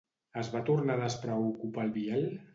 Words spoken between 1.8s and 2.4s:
el Biel?